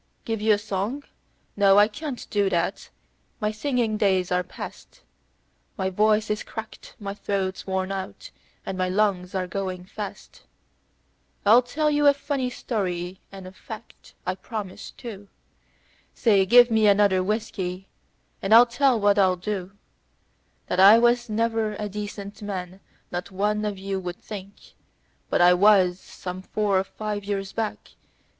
Give 0.25 0.41
you 0.41 0.53
a 0.53 0.57
song? 0.57 1.03
No, 1.55 1.77
I 1.77 1.87
can't 1.87 2.25
do 2.31 2.49
that; 2.49 2.89
my 3.39 3.51
singing 3.51 3.97
days 3.97 4.31
are 4.31 4.41
past; 4.41 5.01
My 5.77 5.91
voice 5.91 6.31
is 6.31 6.41
cracked, 6.41 6.95
my 6.99 7.13
throat's 7.13 7.67
worn 7.67 7.91
out, 7.91 8.31
and 8.65 8.79
my 8.79 8.89
lungs 8.89 9.35
are 9.35 9.45
going 9.45 9.83
fast. 9.85 10.41
"I'll 11.45 11.61
tell 11.61 11.91
you 11.91 12.07
a 12.07 12.15
funny 12.15 12.49
story, 12.49 13.19
and 13.31 13.45
a 13.45 13.51
fact, 13.51 14.15
I 14.25 14.33
promise, 14.33 14.89
too. 14.89 15.27
Say! 16.15 16.47
Give 16.47 16.71
me 16.71 16.87
another 16.87 17.21
whiskey, 17.23 17.87
and 18.41 18.55
I'll 18.55 18.65
tell 18.65 18.99
what 18.99 19.19
I'll 19.19 19.35
do 19.35 19.71
That 20.65 20.79
I 20.79 20.97
was 20.97 21.29
ever 21.29 21.73
a 21.75 21.87
decent 21.87 22.41
man 22.41 22.79
not 23.11 23.29
one 23.29 23.65
of 23.65 23.77
you 23.77 23.99
would 23.99 24.17
think; 24.19 24.73
But 25.29 25.41
I 25.41 25.53
was, 25.53 25.99
some 25.99 26.41
four 26.41 26.79
or 26.79 26.83
five 26.83 27.23
years 27.23 27.51
back. 27.53 27.91